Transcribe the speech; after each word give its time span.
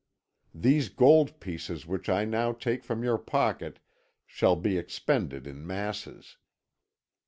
These 0.55 0.89
gold 0.89 1.39
pieces 1.39 1.85
which 1.85 2.09
I 2.09 2.25
now 2.25 2.53
take 2.53 2.83
from 2.83 3.03
your 3.03 3.19
pocket 3.19 3.77
shall 4.25 4.55
be 4.55 4.75
expended 4.79 5.45
in 5.45 5.67
masses. 5.67 6.37